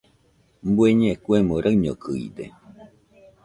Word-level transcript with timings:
Bueñe 0.75 1.11
kuemo 1.23 1.55
raiñokɨide 1.63 2.45